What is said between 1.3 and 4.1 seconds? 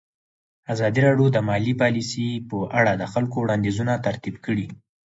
د مالي پالیسي په اړه د خلکو وړاندیزونه